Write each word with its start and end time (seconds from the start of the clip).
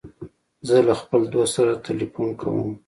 زه 0.67 0.75
له 0.87 0.93
خپل 1.01 1.21
دوست 1.33 1.53
سره 1.57 1.81
تلیفون 1.85 2.29
کوم. 2.41 2.69